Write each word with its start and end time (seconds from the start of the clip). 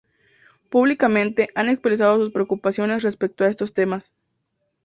Públicamente 0.71 1.49
ha 1.53 1.61
expresado 1.69 2.17
sus 2.17 2.31
preocupaciones 2.31 3.03
respecto 3.03 3.43
a 3.43 3.49
estos 3.49 3.71
temas. 3.75 4.11